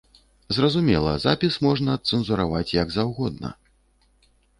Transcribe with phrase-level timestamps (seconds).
[0.55, 3.53] Зразумела, запіс можна адцэнзураваць як заўгодна.